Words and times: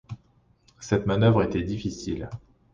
Cette 0.79 1.05
manœuvre 1.05 1.43
était 1.43 1.61
difficile. 1.61 2.27